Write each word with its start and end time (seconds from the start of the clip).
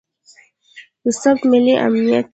د 1.03 1.05
ثبات، 1.21 1.39
ملي 1.51 1.73
امنیت 1.87 2.27